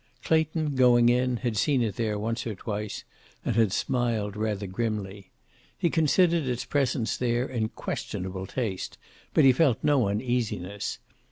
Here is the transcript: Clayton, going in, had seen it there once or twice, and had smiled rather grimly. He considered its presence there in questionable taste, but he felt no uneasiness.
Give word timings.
Clayton, 0.23 0.73
going 0.73 1.09
in, 1.09 1.37
had 1.37 1.55
seen 1.55 1.83
it 1.83 1.95
there 1.95 2.17
once 2.17 2.47
or 2.47 2.55
twice, 2.55 3.03
and 3.45 3.55
had 3.55 3.71
smiled 3.71 4.35
rather 4.35 4.65
grimly. 4.65 5.29
He 5.77 5.91
considered 5.91 6.45
its 6.47 6.65
presence 6.65 7.15
there 7.17 7.45
in 7.47 7.69
questionable 7.69 8.47
taste, 8.47 8.97
but 9.35 9.43
he 9.43 9.51
felt 9.53 9.83
no 9.83 10.07
uneasiness. 10.07 10.97